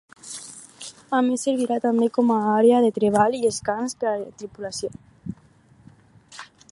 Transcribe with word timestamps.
A 1.17 1.19
més 1.27 1.43
servirà 1.47 1.77
també 1.83 2.07
com 2.15 2.33
a 2.35 2.37
àrea 2.53 2.79
de 2.85 2.89
treball 2.95 3.37
i 3.41 3.43
descans 3.43 3.95
per 4.05 4.09
a 4.13 4.17
la 4.25 4.33
tripulació. 4.43 4.93